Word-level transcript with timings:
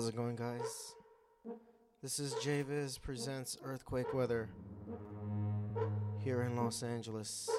How's 0.00 0.08
it 0.08 0.16
going, 0.16 0.34
guys? 0.34 0.94
This 2.02 2.18
is 2.18 2.32
JVIZ 2.36 3.02
presents 3.02 3.58
Earthquake 3.62 4.14
Weather 4.14 4.48
here 6.16 6.40
in 6.40 6.56
Los 6.56 6.82
Angeles. 6.82 7.50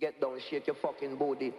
Get 0.00 0.20
down, 0.20 0.40
shake 0.50 0.66
your 0.66 0.74
fucking 0.74 1.14
booty. 1.14 1.54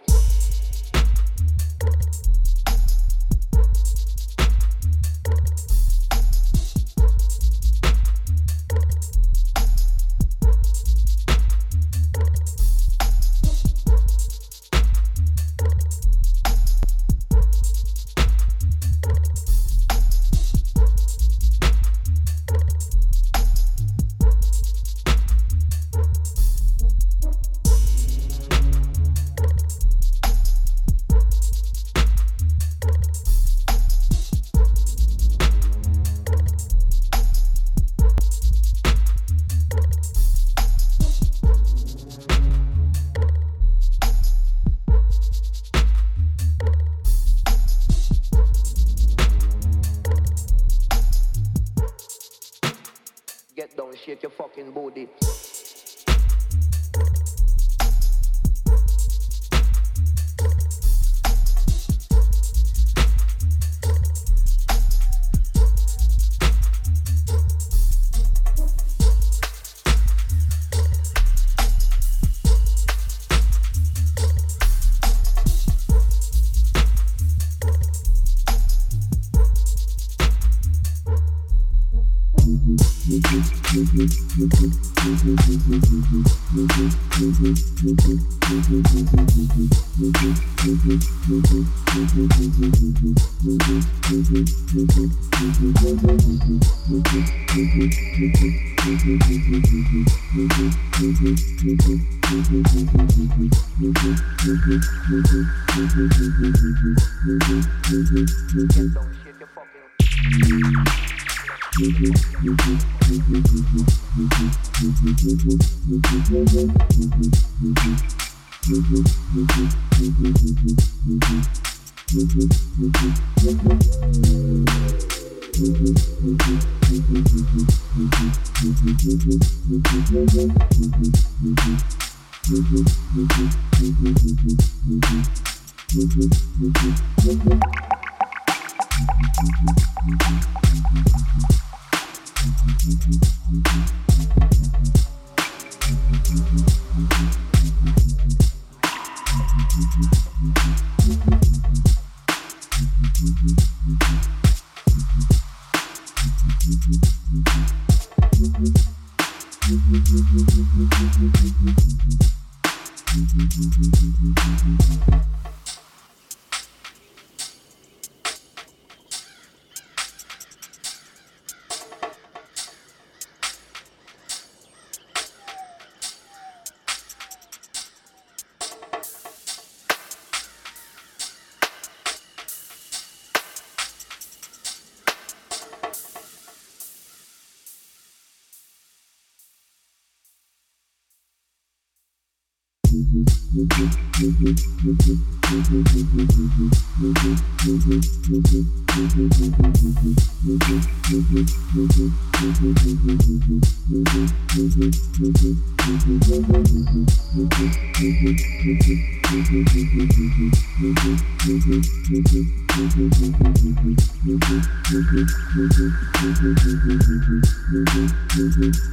Get 194.56 194.96
down, 194.96 195.16
shake 195.44 195.72
your 195.72 195.84
fucking 195.84 196.46
booty. 196.46 196.70
Get 197.00 197.14
down, 197.14 197.36
shake 197.56 197.86
your 197.86 198.02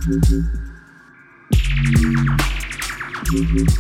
fucking 0.10 0.73
You 3.34 3.74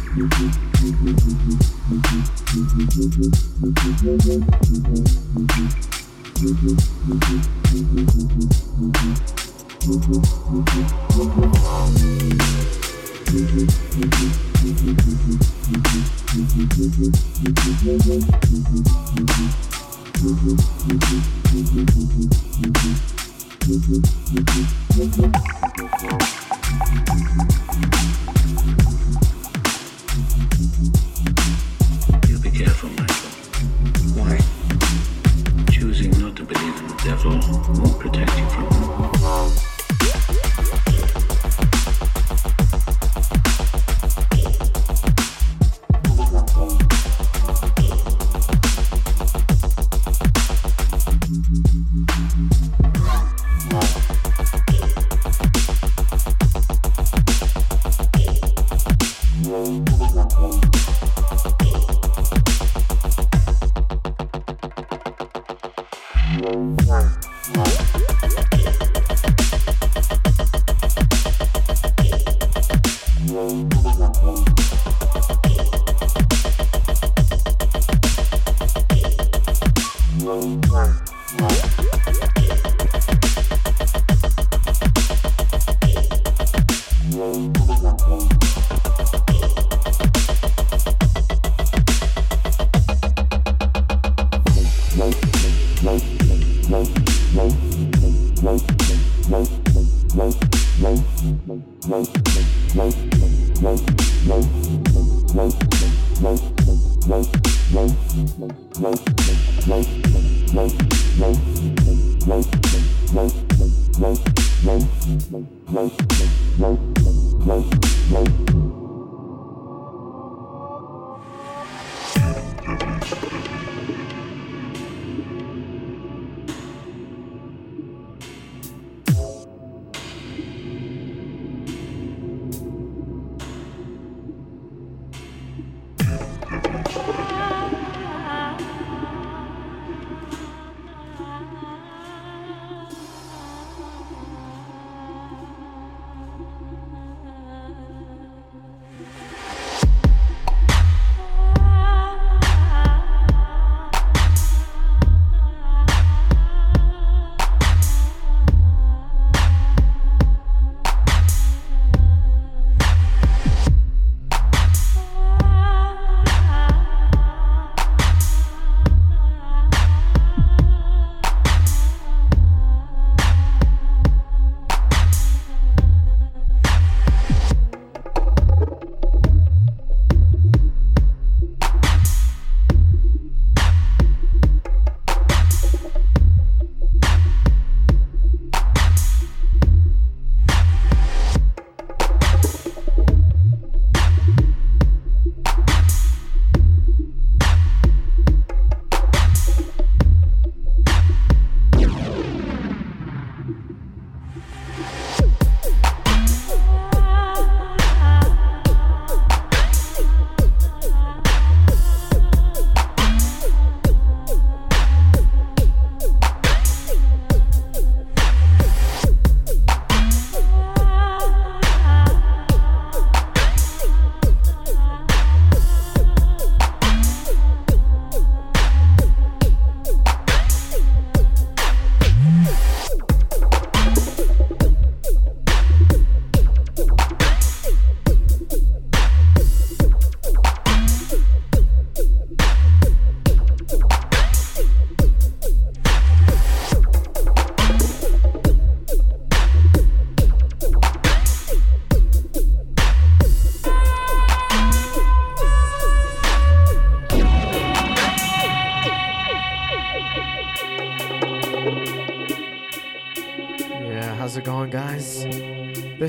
protect 38.04 38.38
you 38.38 38.45
from 38.50 39.73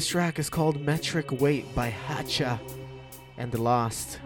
This 0.05 0.11
track 0.11 0.39
is 0.39 0.51
called 0.51 0.83
Metric 0.83 1.41
Weight 1.41 1.75
by 1.75 1.91
Hatcha 1.91 2.61
and 3.39 3.51
The 3.51 3.63
Lost. 3.63 4.19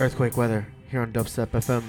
Earthquake 0.00 0.38
Weather 0.38 0.66
here 0.90 1.02
on 1.02 1.12
Dubstep 1.12 1.48
FM. 1.48 1.82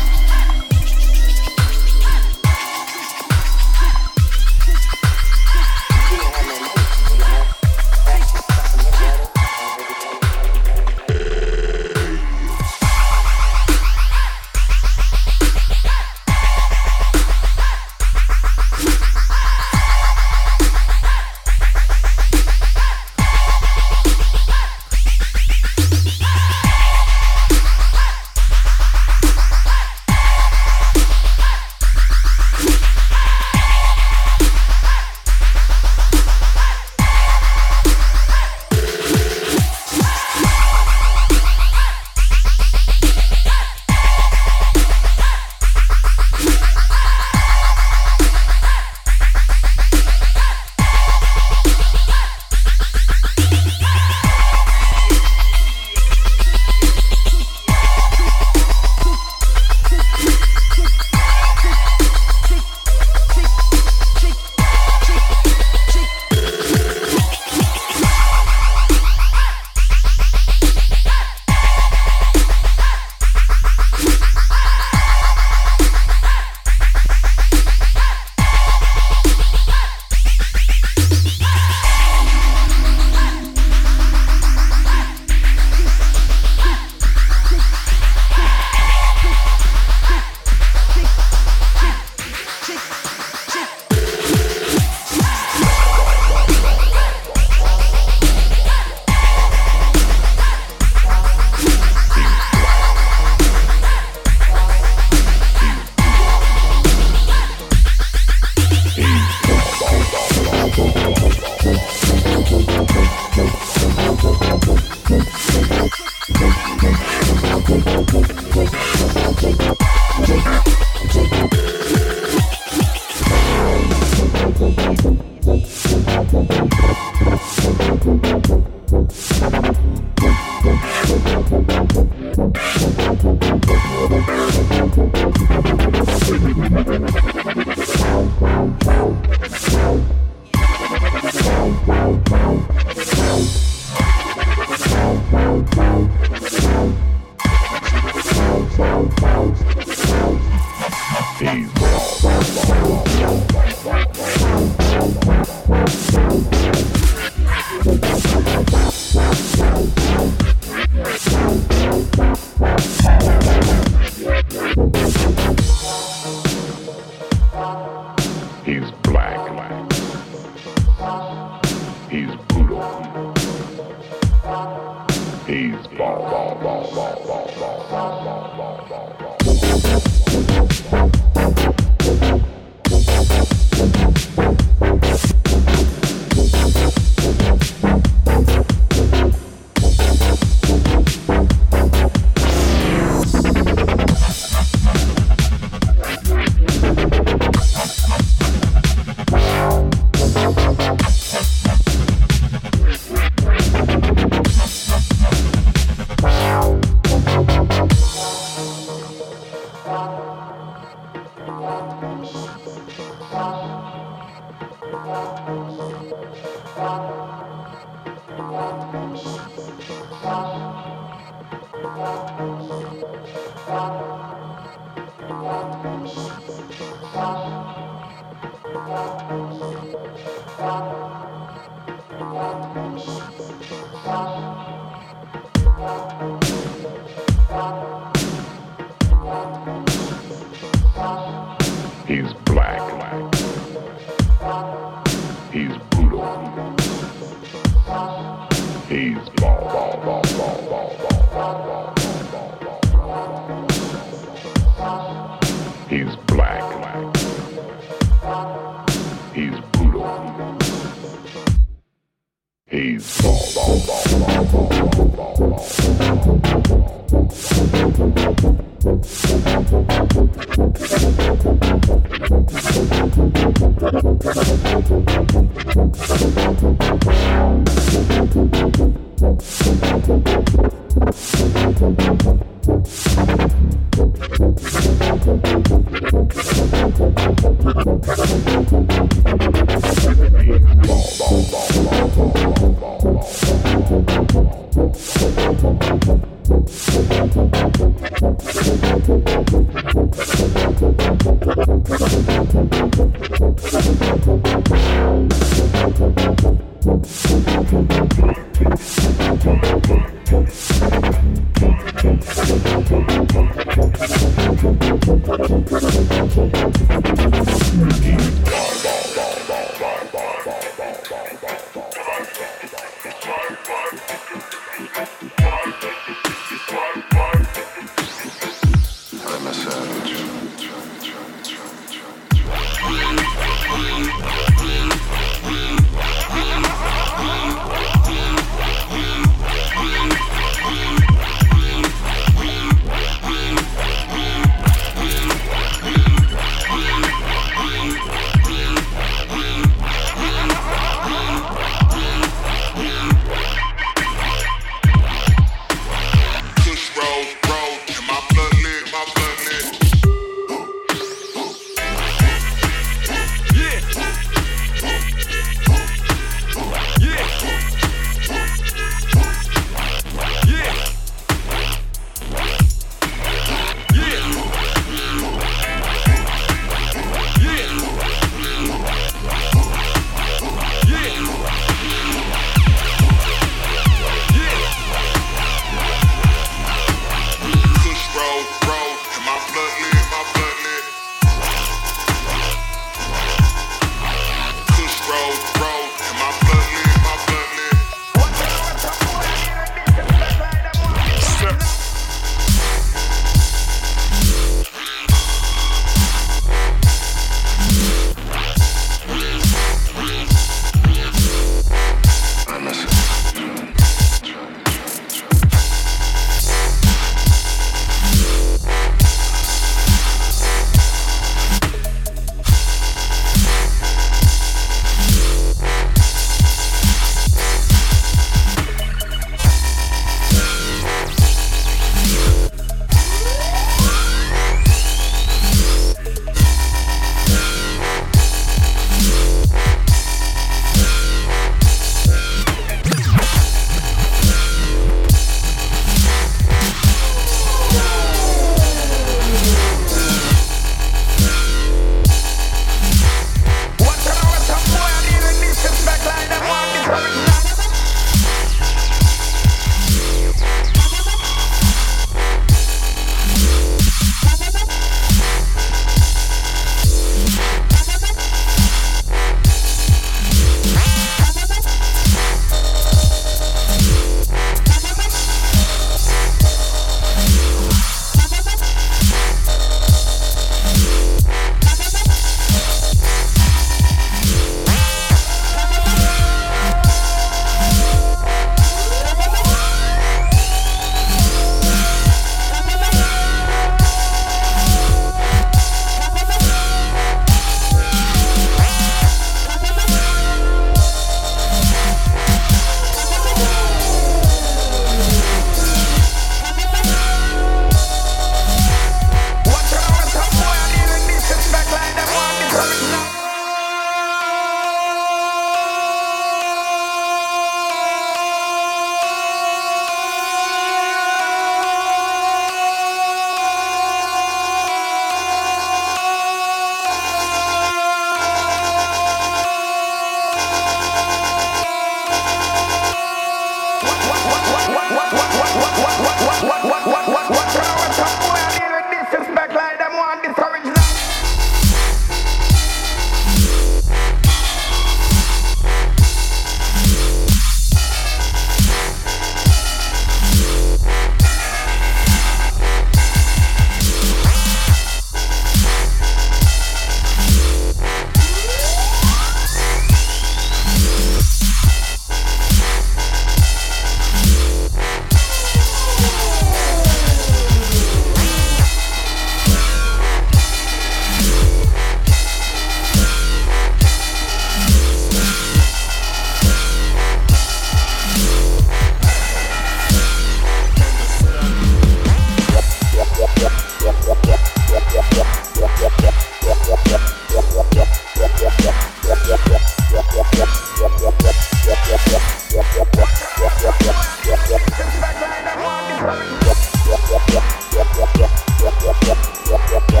yeah 599.51 600.00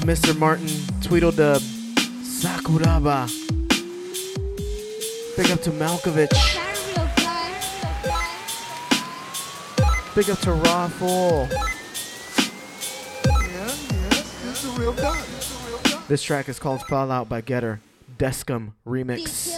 to 0.00 0.06
Mr. 0.06 0.36
Martin, 0.38 0.68
Tweedledub, 1.02 1.60
Sakuraba. 2.22 3.28
Big 5.36 5.50
up 5.50 5.60
to 5.62 5.70
Malkovich. 5.70 6.30
Big 10.14 10.30
up 10.30 10.38
to 10.40 10.52
Raw 10.52 10.88
Fool. 10.88 11.48
This 16.08 16.22
track 16.22 16.48
is 16.48 16.58
called 16.58 16.82
Fallout 16.82 17.28
by 17.28 17.40
Getter. 17.40 17.80
You 18.18 18.74
remix. 18.86 19.48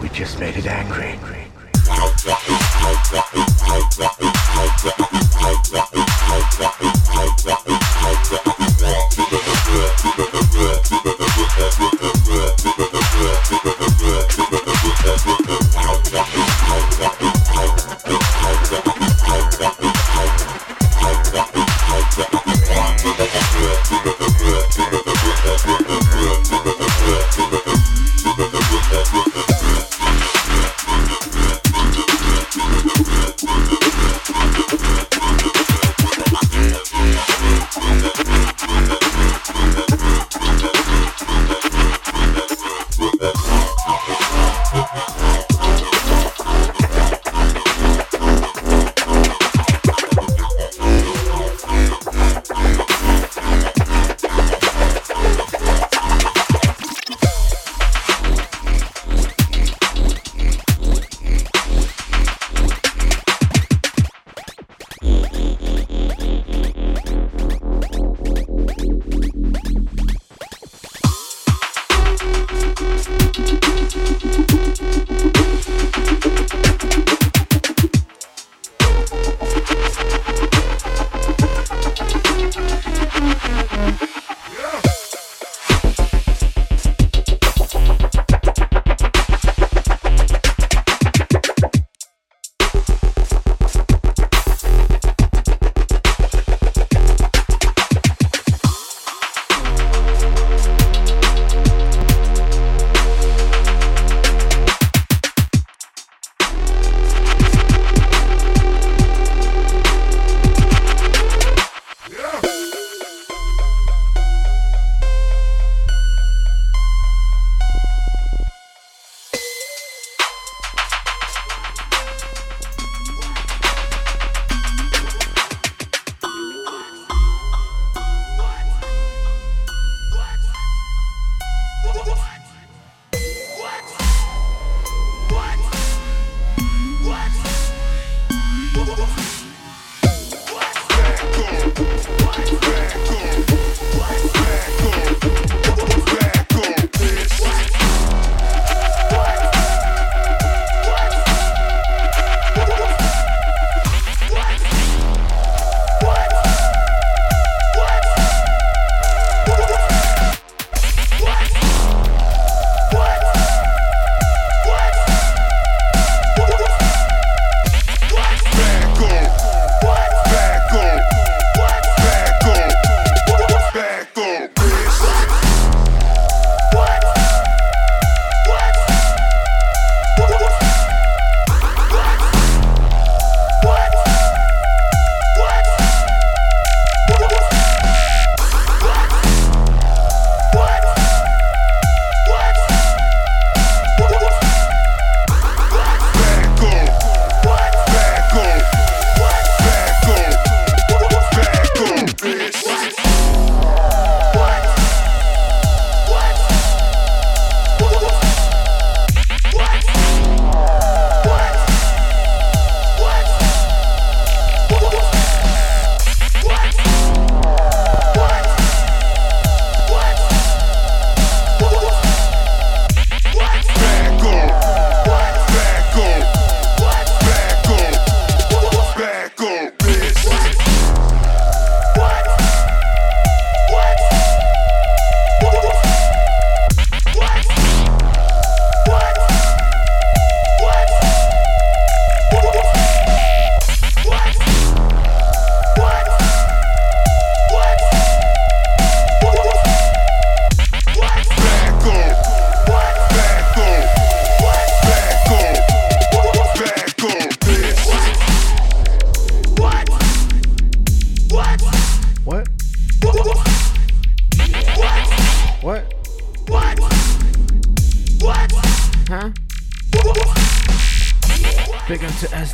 We 0.00 0.08
just 0.08 0.38
made 0.40 0.56
it 0.56 0.66
angry. 0.66 1.18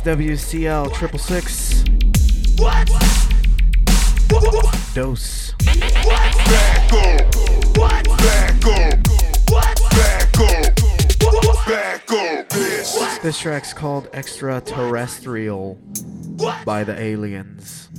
SWCL 0.07 0.93
triple 0.93 1.19
six. 1.19 1.83
Dose. 4.93 5.51
Back 5.65 6.93
up. 6.93 7.33
Back 7.73 8.07
up. 8.15 9.03
Back 11.67 12.09
up. 12.09 12.47
Bitch. 12.47 13.21
This 13.21 13.37
track's 13.37 13.73
called 13.73 14.07
Extraterrestrial 14.13 15.77
by 16.63 16.85
the 16.85 16.97
Aliens. 16.97 17.89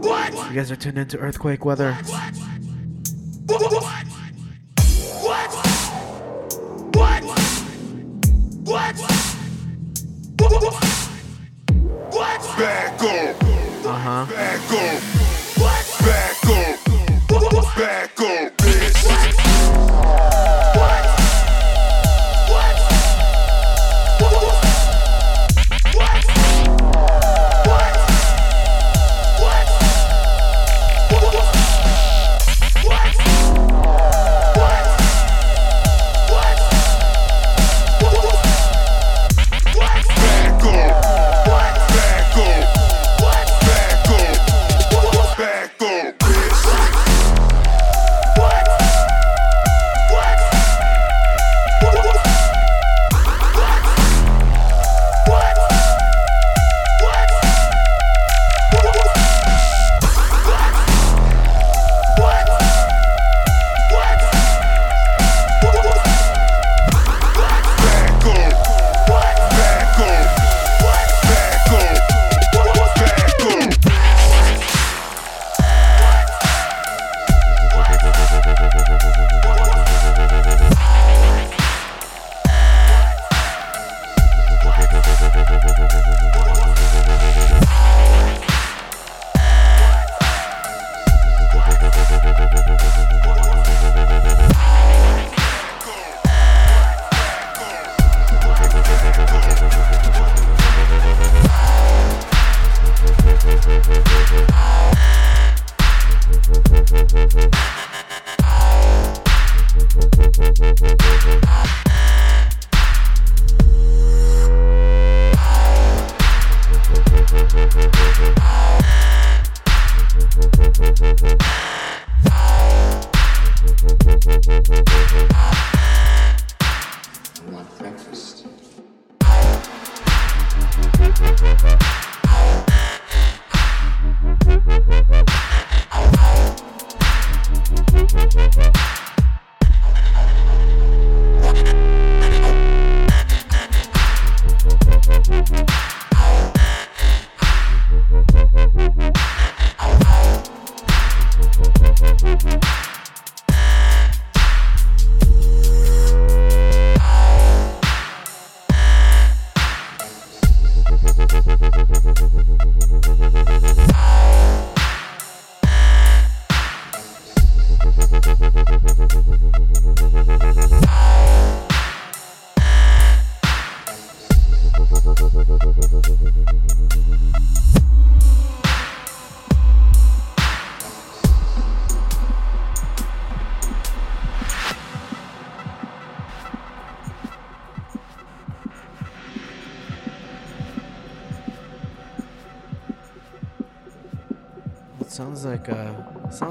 What? 0.00 0.32
You 0.48 0.54
guys 0.54 0.70
are 0.70 0.76
tuned 0.76 0.98
into 0.98 1.18
Earthquake 1.18 1.64
Weather. 1.64 1.98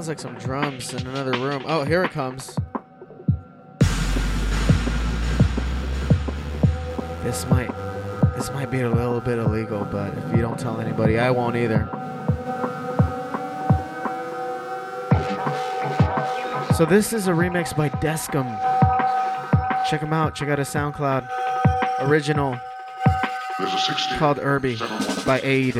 Sounds 0.04 0.08
like 0.08 0.18
some 0.18 0.38
drums 0.38 0.92
in 0.92 1.06
another 1.06 1.32
room. 1.32 1.64
Oh, 1.66 1.82
here 1.82 2.04
it 2.04 2.10
comes. 2.10 2.58
This 7.22 7.46
might 7.46 7.70
this 8.36 8.50
might 8.52 8.70
be 8.70 8.82
a 8.82 8.90
little 8.90 9.20
bit 9.20 9.38
illegal, 9.38 9.86
but 9.90 10.12
if 10.18 10.36
you 10.36 10.42
don't 10.42 10.58
tell 10.58 10.78
anybody, 10.78 11.18
I 11.18 11.30
won't 11.30 11.56
either. 11.56 11.88
So 16.76 16.84
this 16.84 17.14
is 17.14 17.28
a 17.28 17.32
remix 17.32 17.74
by 17.74 17.88
Descom. 17.88 18.50
Check 19.88 20.02
him 20.02 20.12
out. 20.12 20.34
Check 20.34 20.50
out 20.50 20.58
his 20.58 20.68
SoundCloud. 20.68 21.26
Original 22.00 22.58
There's 23.58 23.72
a 23.72 23.78
16. 23.78 24.18
called 24.18 24.38
Irby 24.38 24.76
by 25.24 25.40
Aid. 25.42 25.76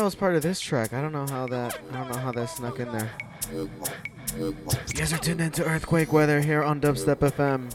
That 0.00 0.04
was 0.04 0.14
part 0.14 0.34
of 0.34 0.40
this 0.40 0.58
track. 0.58 0.94
I 0.94 1.02
don't 1.02 1.12
know 1.12 1.26
how 1.26 1.46
that. 1.48 1.78
I 1.90 1.96
don't 1.98 2.10
know 2.10 2.18
how 2.18 2.32
that 2.32 2.48
snuck 2.48 2.80
in 2.80 2.90
there. 2.90 3.10
You 3.52 4.54
guys 4.94 5.12
are 5.12 5.18
tuned 5.18 5.42
into 5.42 5.62
Earthquake 5.62 6.10
Weather 6.10 6.40
here 6.40 6.62
on 6.62 6.80
Dubstep 6.80 7.16
FM. 7.16 7.68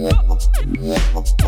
You 0.00 0.09
yeah. 0.78 1.39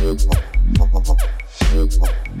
hip 0.00 0.20
hop, 0.88 1.20
hip 1.72 1.92
hop. 2.00 2.33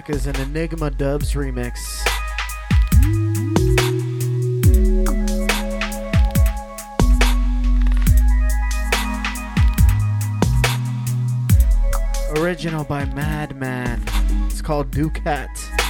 Track 0.00 0.10
is 0.10 0.26
an 0.26 0.34
Enigma 0.40 0.90
Dubs 0.90 1.34
remix. 1.34 2.02
Original 12.36 12.82
by 12.82 13.04
Madman. 13.04 14.02
It's 14.46 14.60
called 14.60 14.90
Ducat. 14.90 15.83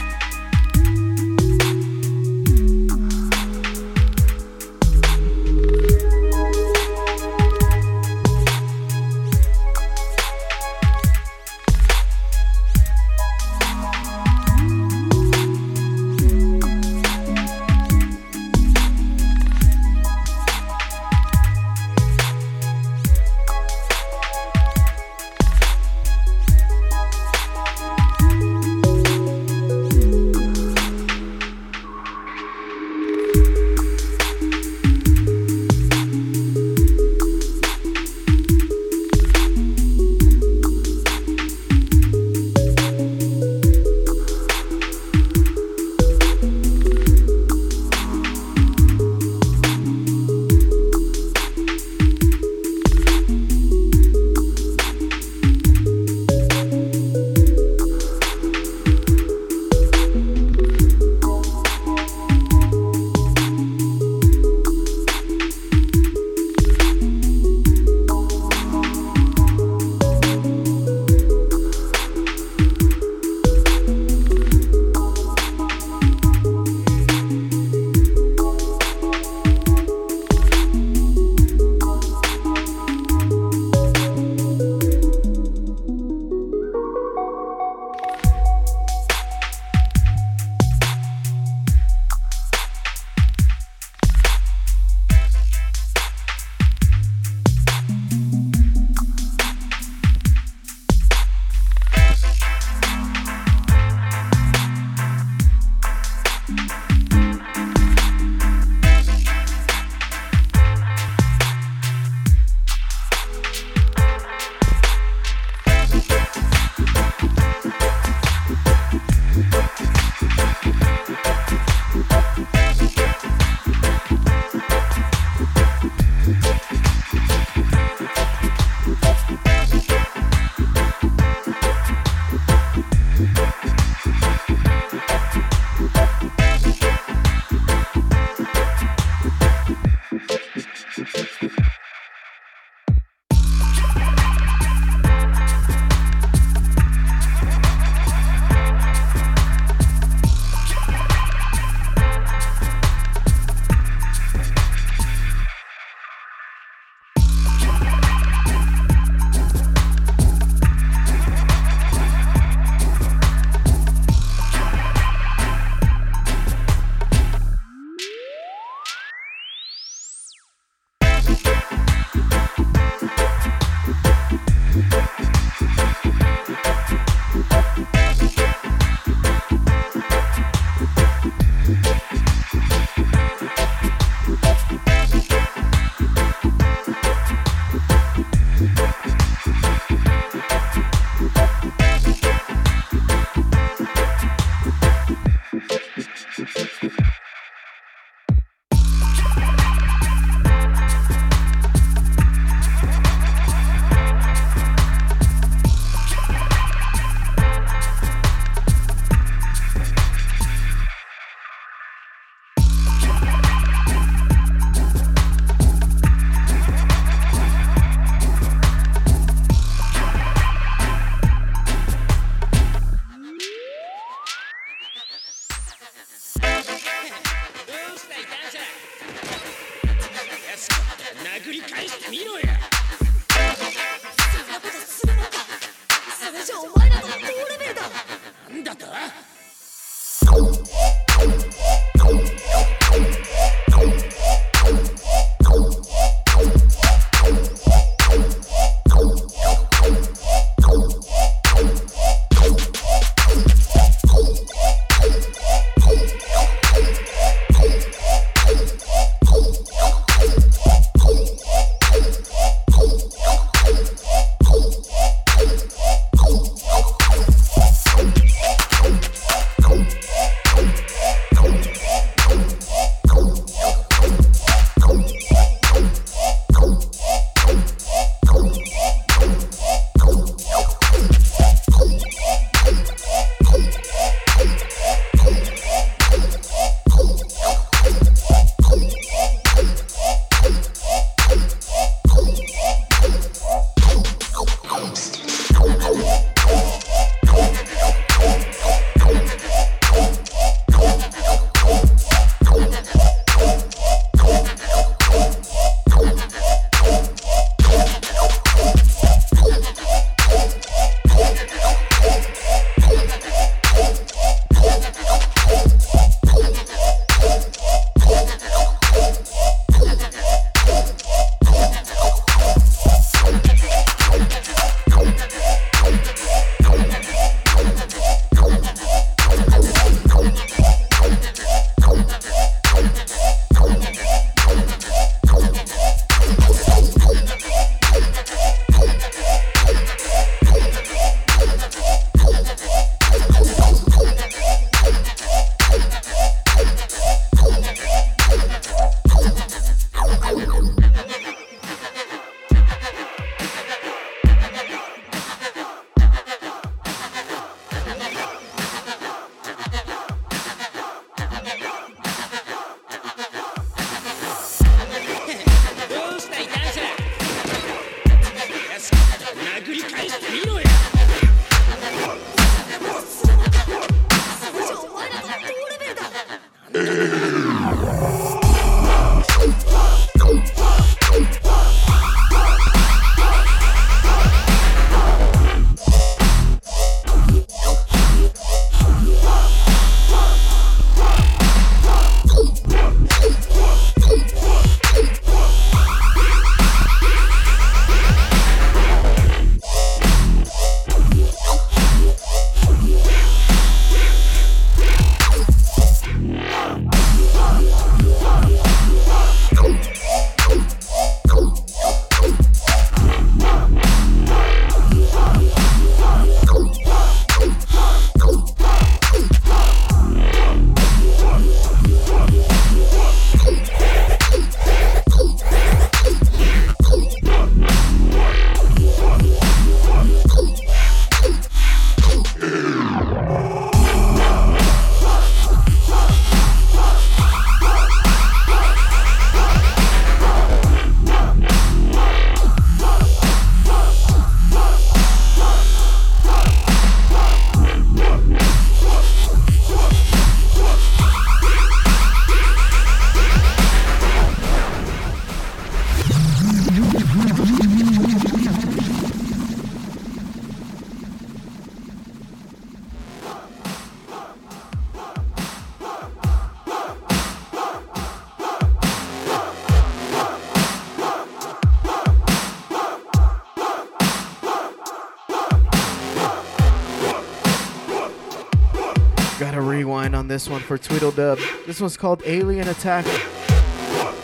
For 480.64 480.78
Tweedledub. 480.78 481.38
This 481.66 481.80
one's 481.80 481.96
called 481.96 482.22
Alien 482.24 482.68
Attack 482.68 483.04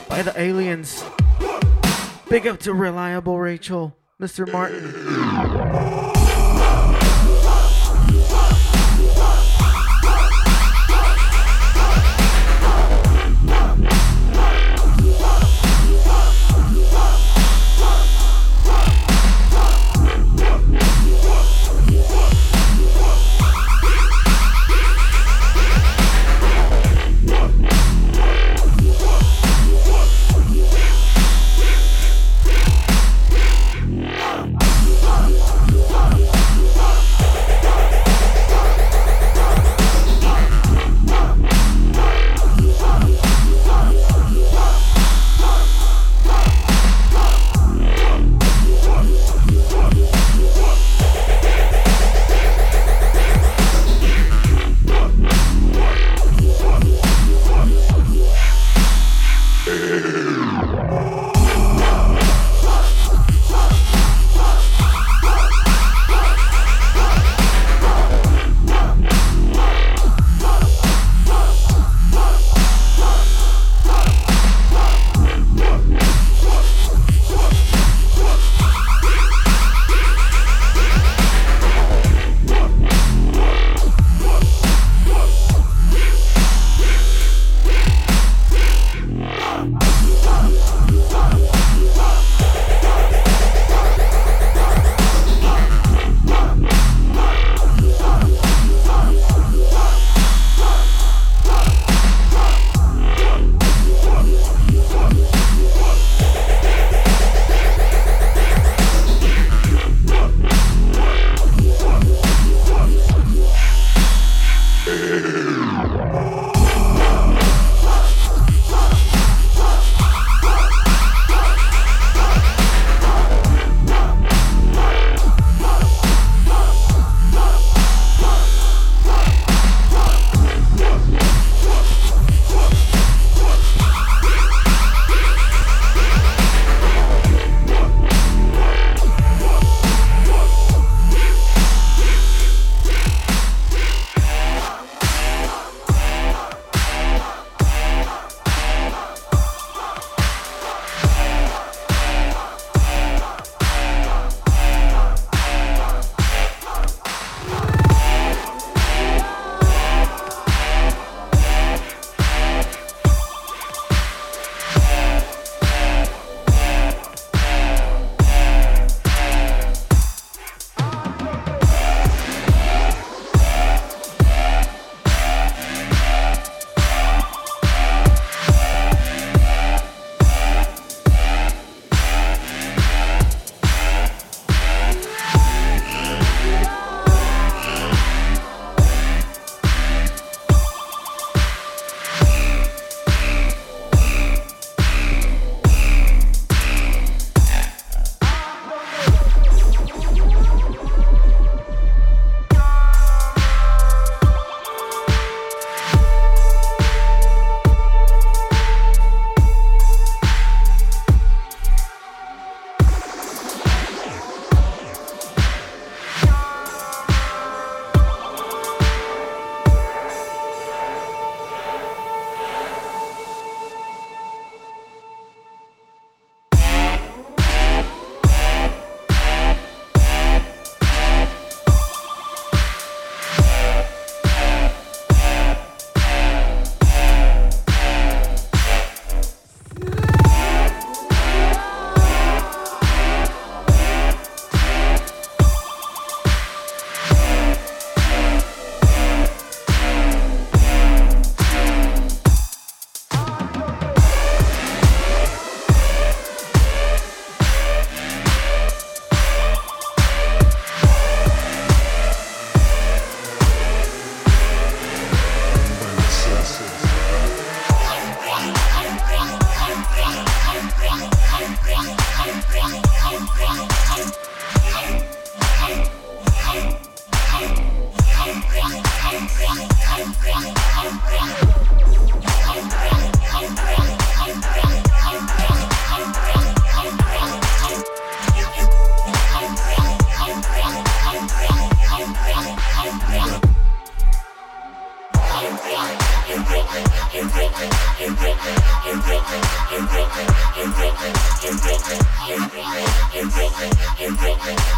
by 0.09 0.23
the 0.23 0.33
Aliens. 0.37 1.05
Big 2.29 2.47
up 2.47 2.59
to 2.61 2.75
Reliable 2.75 3.39
Rachel, 3.39 3.97
Mr. 4.21 4.51
Martin. 4.51 6.10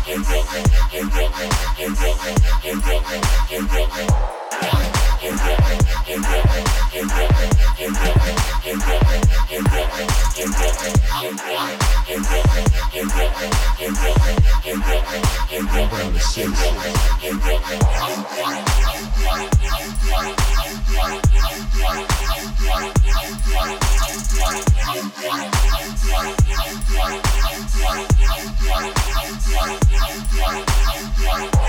In 0.09 0.22
Brooklyn, 0.22 0.64
in 0.93 1.09
Brooklyn, 1.09 1.51
in 1.78 1.95
Brooklyn, 1.95 2.36
in 2.64 2.80
Brooklyn, 2.80 3.22
in 3.53 3.66
Brooklyn, 3.66 4.09
in 4.09 4.47
Brooklyn. 4.66 4.82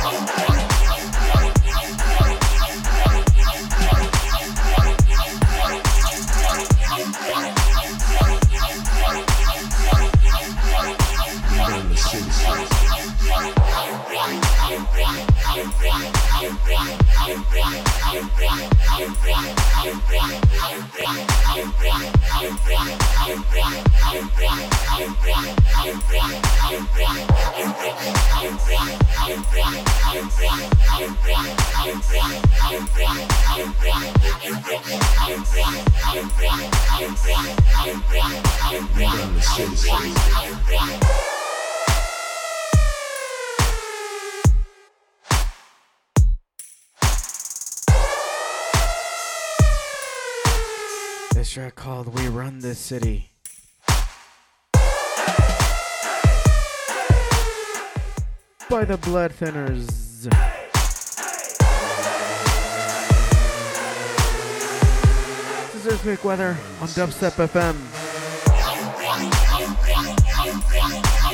Thank 0.04 0.73
Run 38.96 39.34
the 39.34 39.42
city. 39.42 41.43
This 51.44 51.52
track 51.52 51.76
called 51.76 52.18
We 52.18 52.30
Run 52.30 52.60
This 52.60 52.80
City. 52.80 53.30
By 58.70 58.86
the 58.86 58.98
Blood 59.02 59.34
Thinners. 59.34 60.24
This 65.74 65.86
is 65.86 65.86
Earthquake 65.86 66.24
Weather 66.24 66.58
on 66.80 66.88
Dubstep 66.88 67.32
FM. 67.46 68.03
I'm 70.76 71.34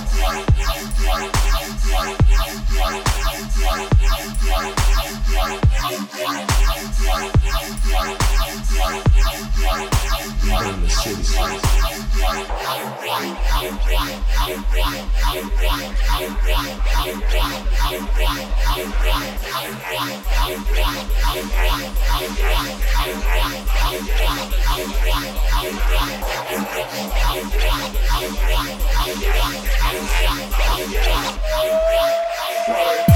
Right. 32.71 33.10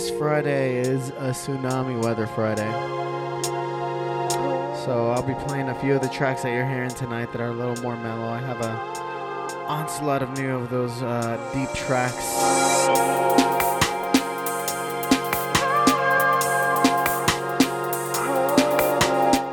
This 0.00 0.18
Friday 0.18 0.78
is 0.78 1.10
a 1.10 1.30
tsunami 1.30 2.02
weather 2.02 2.26
Friday. 2.26 2.70
So 4.86 5.10
I'll 5.10 5.22
be 5.22 5.34
playing 5.46 5.68
a 5.68 5.78
few 5.78 5.94
of 5.94 6.00
the 6.00 6.08
tracks 6.08 6.42
that 6.42 6.54
you're 6.54 6.66
hearing 6.66 6.88
tonight 6.88 7.32
that 7.32 7.40
are 7.42 7.48
a 7.48 7.52
little 7.52 7.76
more 7.82 7.96
mellow. 7.96 8.28
I 8.28 8.38
have 8.38 8.62
a 8.62 8.70
onslaught 9.66 10.22
of 10.22 10.38
new 10.38 10.56
of 10.56 10.70
those 10.70 11.02
uh, 11.02 11.36
deep 11.52 11.68
tracks. 11.74 12.14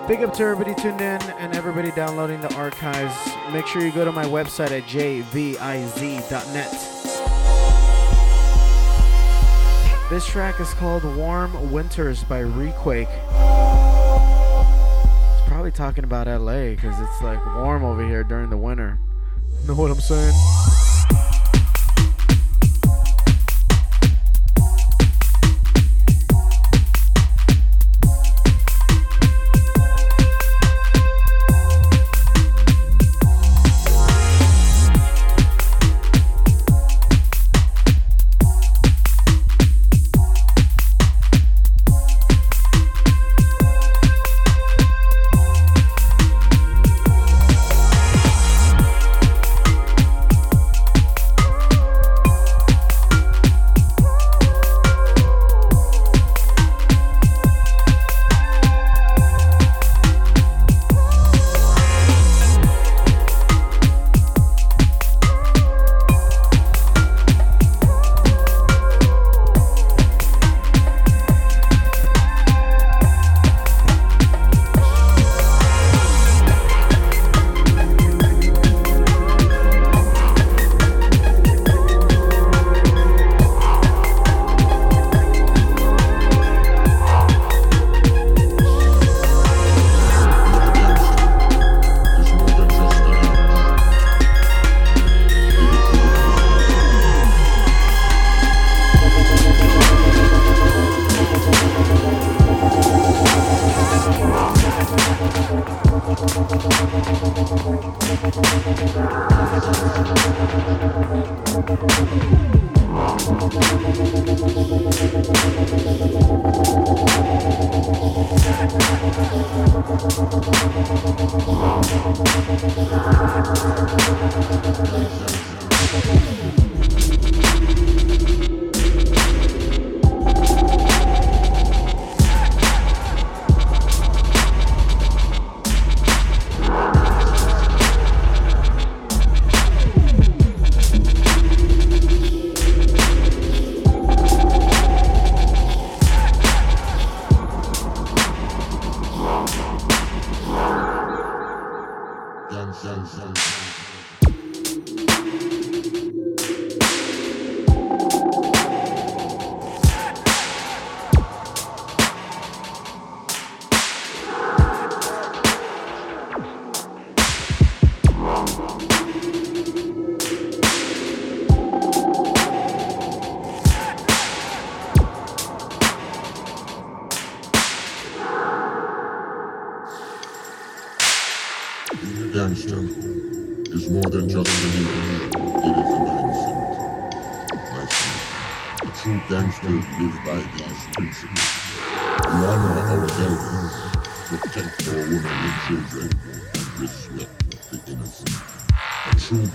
Big 0.08 0.24
up 0.24 0.34
to 0.36 0.44
everybody 0.44 0.74
tuned 0.82 1.02
in 1.02 1.22
and 1.42 1.58
everybody 1.58 1.92
downloading 1.92 2.40
the 2.40 2.56
archives. 2.56 3.14
Make 3.52 3.68
sure 3.68 3.82
you 3.82 3.92
go 3.92 4.06
to 4.06 4.14
my 4.14 4.24
website 4.24 4.72
at 4.72 4.84
jviz.net. 4.84 6.97
This 10.10 10.26
track 10.26 10.62
is 10.62 10.74
called 10.76 11.04
Warm 11.04 11.70
Winters 11.70 12.24
by 12.24 12.42
Requake. 12.42 13.10
It's 15.34 15.50
probably 15.50 15.72
talking 15.72 16.06
about 16.06 16.28
LA 16.28 16.70
because 16.70 16.98
it's 17.02 17.22
like 17.22 17.46
warm 17.58 17.84
over 17.84 18.08
here 18.08 18.24
during 18.24 18.50
the 18.50 18.56
winter. 18.56 19.00
Know 19.66 19.76
what 19.76 19.92
I'm 19.92 20.00
saying? 20.00 20.34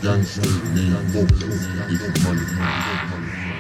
Gangster, 0.03 0.41
man, 0.74 1.07
vulture, 1.12 1.47
it's 1.47 2.24
money, 2.24 2.43
money, 2.57 3.09
money. 3.09 3.53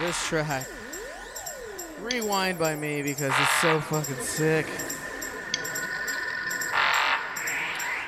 This 0.00 0.28
track 0.28 0.83
rewind 2.14 2.58
by 2.58 2.76
me 2.76 3.02
because 3.02 3.32
it's 3.40 3.60
so 3.60 3.80
fucking 3.80 4.14
sick. 4.16 4.66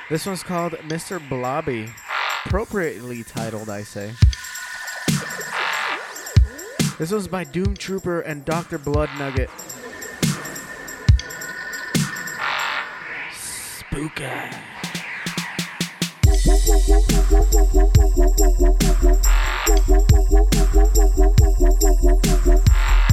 This 0.09 0.25
one's 0.25 0.43
called 0.43 0.73
Mr. 0.83 1.19
Blobby. 1.27 1.89
Appropriately 2.45 3.23
titled, 3.23 3.69
I 3.69 3.83
say. 3.83 4.13
This 6.97 7.11
one's 7.11 7.27
by 7.27 7.43
Doom 7.43 7.75
Trooper 7.75 8.21
and 8.21 8.45
Dr. 8.45 8.77
Blood 8.77 9.09
Nugget. 9.19 9.49
Spooky. 13.33 14.23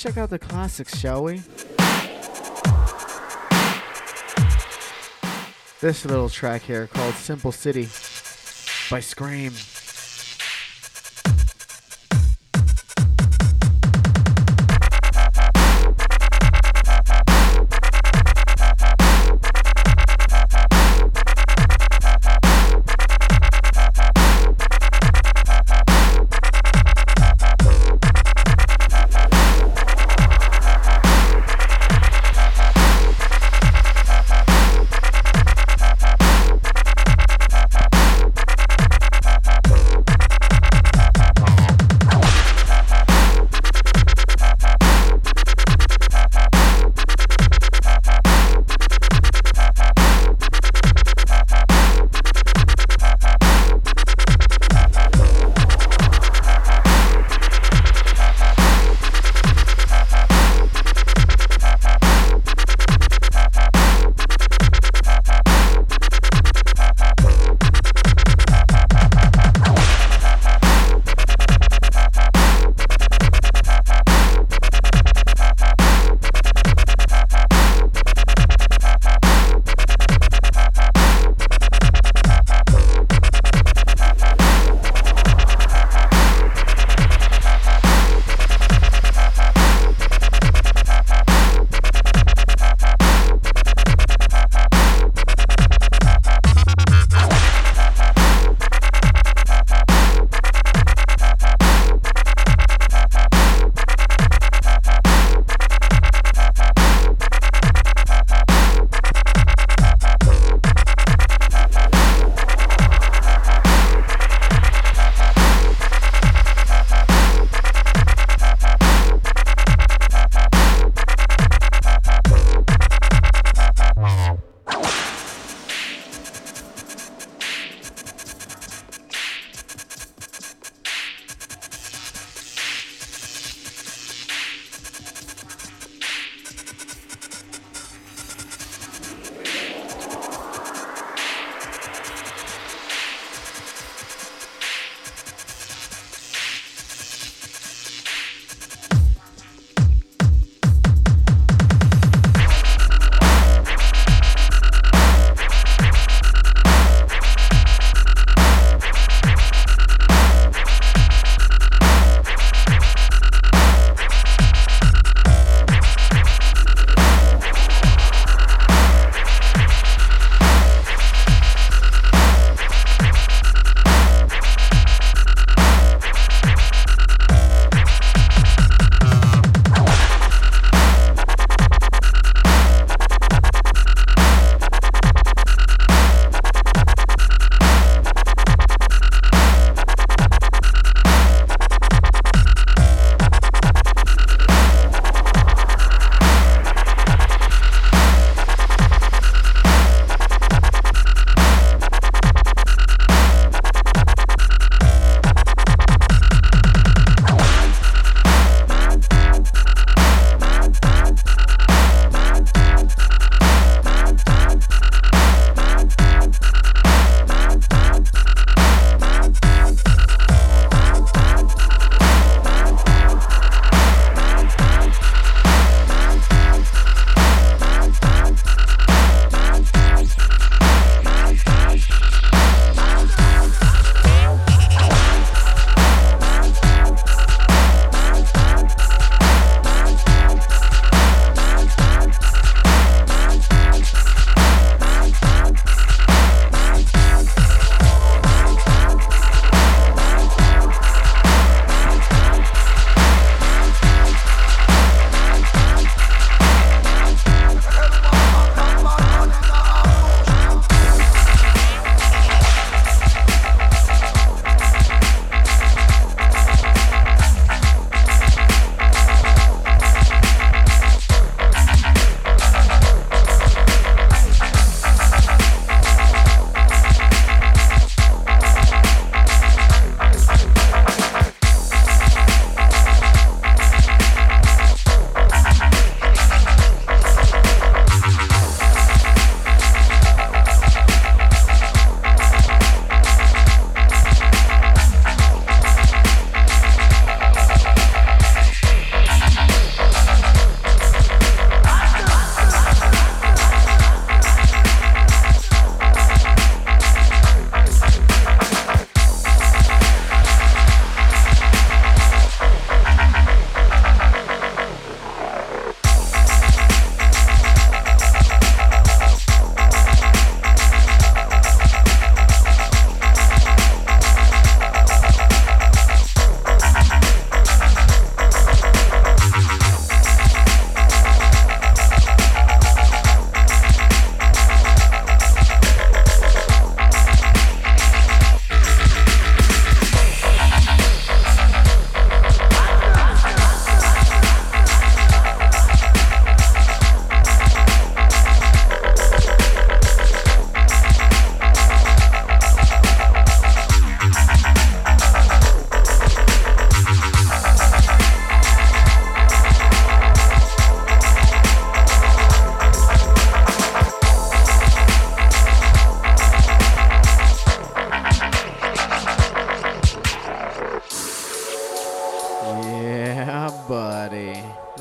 Check 0.00 0.16
out 0.16 0.30
the 0.30 0.38
classics, 0.38 0.98
shall 0.98 1.24
we? 1.24 1.42
This 5.82 6.06
little 6.06 6.30
track 6.30 6.62
here 6.62 6.86
called 6.86 7.12
Simple 7.16 7.52
City 7.52 7.82
by 8.90 9.00
Skream. 9.00 9.52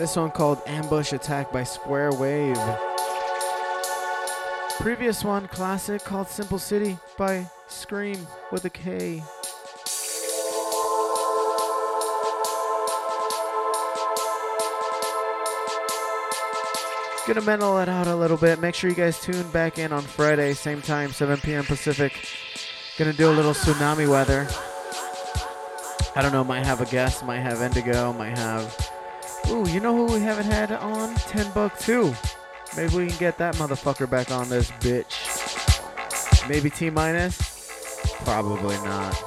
This 0.09 0.17
one 0.17 0.31
called 0.31 0.59
Ambush 0.65 1.13
Attack 1.13 1.51
by 1.51 1.63
Square 1.63 2.13
Wave. 2.13 2.57
Previous 4.79 5.23
one, 5.23 5.47
classic, 5.49 6.03
called 6.03 6.27
Simple 6.27 6.57
City 6.57 6.97
by 7.15 7.47
Skream 7.67 8.17
with 8.51 8.65
a 8.65 8.71
K. 8.71 9.21
Gonna 17.27 17.45
mental 17.45 17.77
it 17.77 17.87
out 17.87 18.07
a 18.07 18.15
little 18.15 18.35
bit. 18.35 18.59
Make 18.59 18.73
sure 18.73 18.89
you 18.89 18.95
guys 18.95 19.21
tune 19.21 19.47
back 19.51 19.77
in 19.77 19.93
on 19.93 20.01
Friday, 20.01 20.55
same 20.55 20.81
time, 20.81 21.11
7 21.11 21.39
p.m. 21.41 21.65
Pacific. 21.65 22.13
Gonna 22.97 23.13
do 23.13 23.29
a 23.29 23.35
little 23.35 23.53
tsunami 23.53 24.09
weather. 24.09 24.47
I 26.15 26.23
don't 26.23 26.31
know, 26.31 26.43
might 26.43 26.65
have 26.65 26.81
a 26.81 26.85
guest, 26.85 27.23
might 27.23 27.41
have 27.41 27.61
Indigo, 27.61 28.11
might 28.13 28.35
have. 28.35 28.88
Ooh, 29.49 29.67
you 29.67 29.79
know 29.79 29.95
who 29.95 30.13
we 30.13 30.19
haven't 30.19 30.45
had 30.45 30.71
on? 30.71 31.15
10 31.15 31.51
Buck 31.53 31.77
2. 31.79 32.13
Maybe 32.77 32.95
we 32.95 33.07
can 33.07 33.17
get 33.17 33.37
that 33.39 33.55
motherfucker 33.55 34.07
back 34.07 34.29
on 34.29 34.47
this 34.47 34.69
bitch. 34.73 35.17
Maybe 36.47 36.69
T 36.69 36.89
minus? 36.89 37.37
Probably 38.23 38.75
not. 38.77 39.19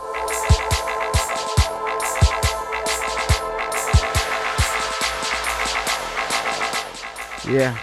Yeah. 7.48 7.76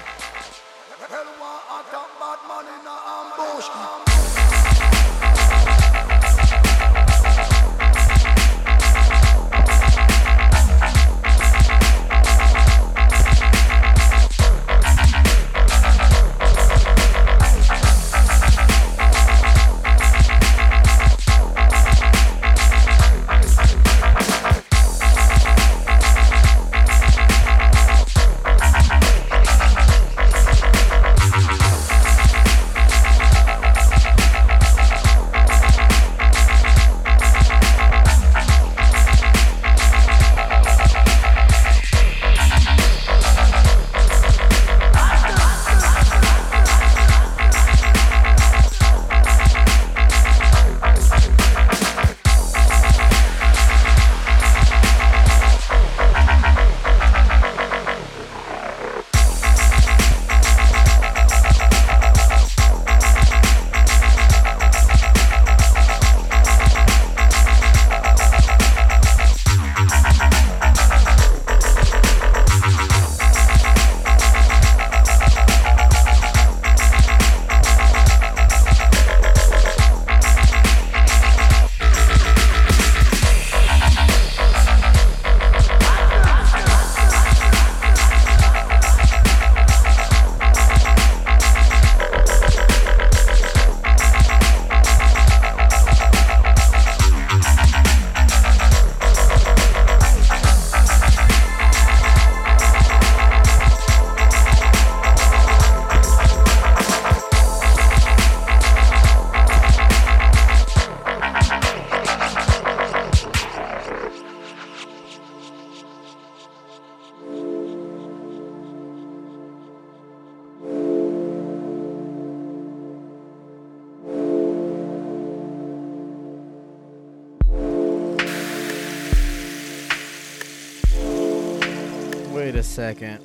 Second. 132.90 133.20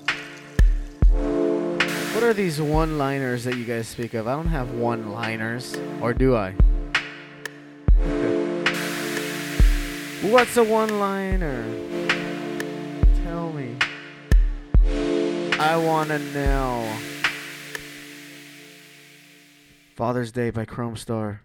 What 2.13 2.23
are 2.23 2.35
these 2.35 2.61
one 2.61 2.99
liners 2.99 3.45
that 3.45 3.57
you 3.57 3.65
guys 3.65 3.89
speak 3.89 4.13
of? 4.13 4.29
I 4.29 4.37
don't 4.37 4.49
have 4.49 4.73
one 4.73 5.11
liners. 5.11 5.75
Or 6.03 6.13
do 6.13 6.37
I? 6.37 6.51
What's 10.21 10.59
a 10.59 10.65
one 10.65 11.01
liner? 11.01 11.65
Tell 13.25 13.55
me. 13.55 13.79
I 15.59 15.79
want 15.79 16.11
to 16.11 16.19
know. 16.19 16.87
Father's 19.97 20.31
Day 20.31 20.51
by 20.51 20.67
Kromestar. 20.67 21.39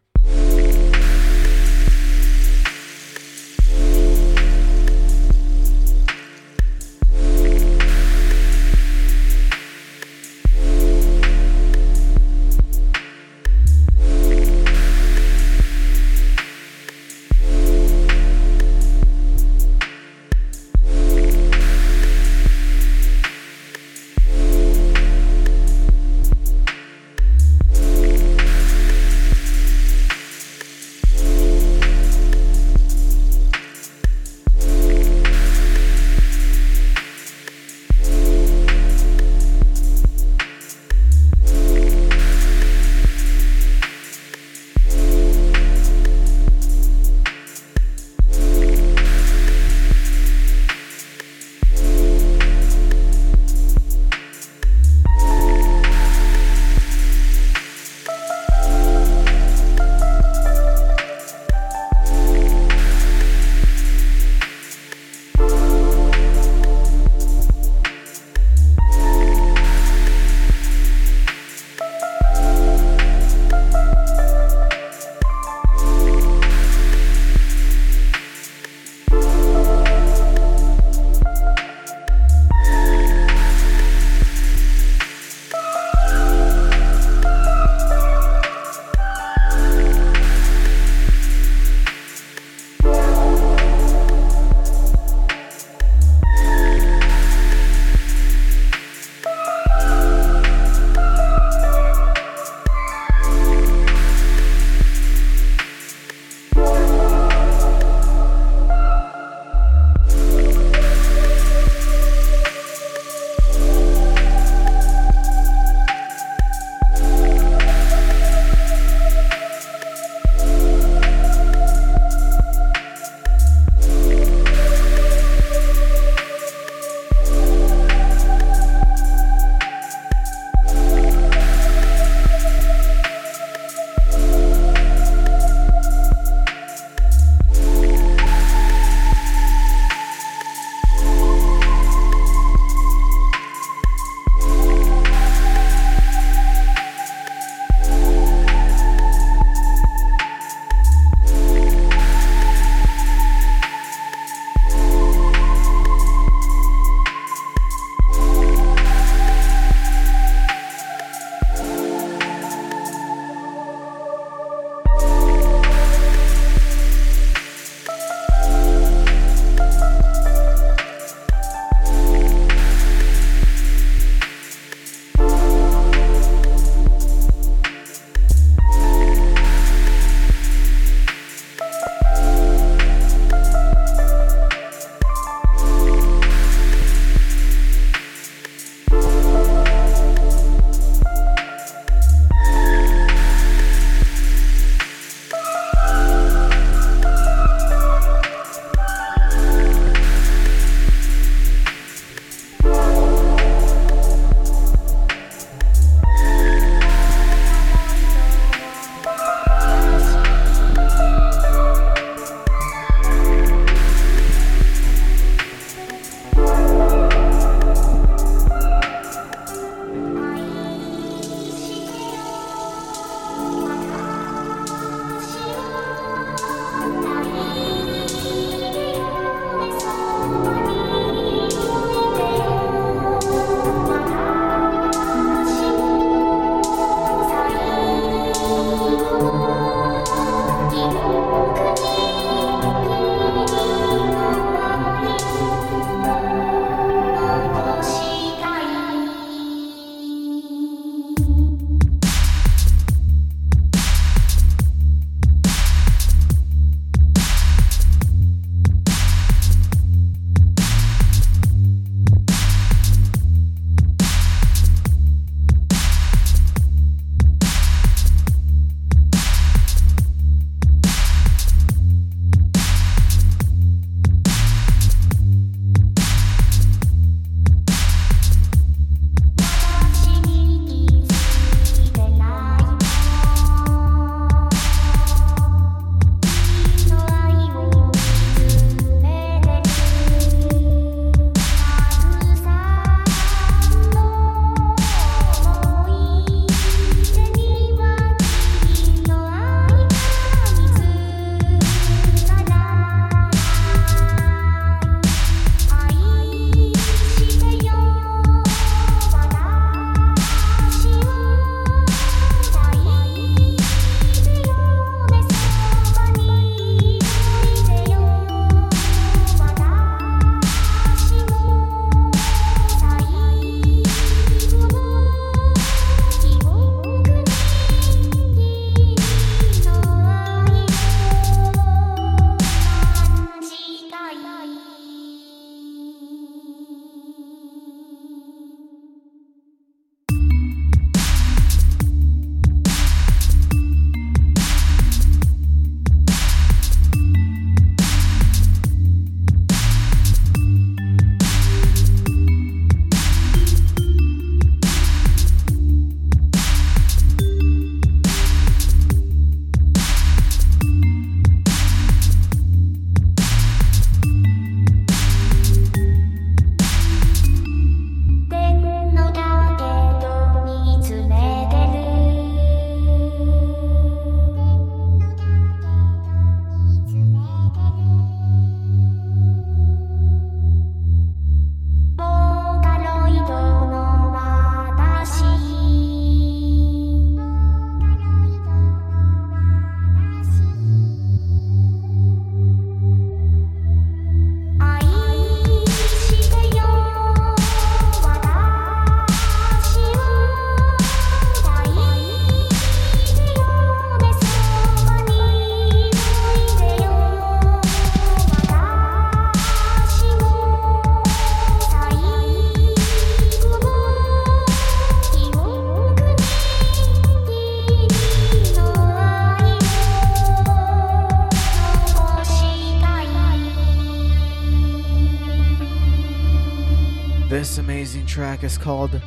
Track 428.20 428.44
is 428.44 428.58
called 428.58 429.02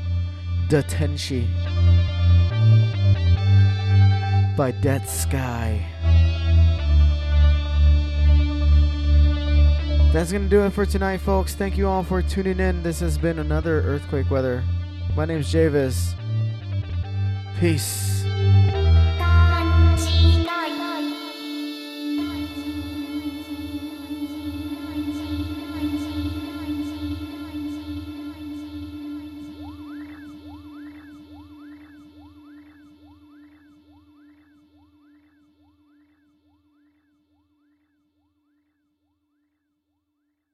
Datenshi 0.69 1.47
by 4.57 4.71
Dead 4.71 5.07
Sky. 5.07 5.85
That's 10.15 10.33
going 10.33 10.45
to 10.45 10.49
do 10.49 10.63
it 10.63 10.71
for 10.71 10.87
tonight, 10.87 11.19
folks. 11.19 11.55
Thank 11.55 11.77
you 11.77 11.89
all 11.89 12.03
for 12.03 12.23
tuning 12.23 12.59
in. 12.59 12.83
This 12.83 13.01
has 13.01 13.19
been 13.19 13.39
another 13.39 13.83
Earthquake 13.83 14.31
Weather. 14.31 14.65
My 15.15 15.27
name's 15.27 15.53
JVIZ. 15.53 16.15
Peace. 17.61 18.22